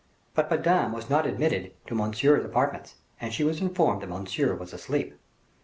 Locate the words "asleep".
4.73-5.13